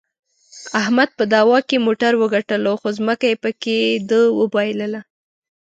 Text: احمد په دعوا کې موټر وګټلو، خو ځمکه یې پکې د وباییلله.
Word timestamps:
احمد 0.81 1.09
په 1.17 1.23
دعوا 1.33 1.59
کې 1.67 1.77
موټر 1.85 2.13
وګټلو، 2.21 2.73
خو 2.81 2.87
ځمکه 2.97 3.25
یې 3.31 3.37
پکې 3.43 3.79
د 4.09 4.11
وباییلله. 4.39 5.01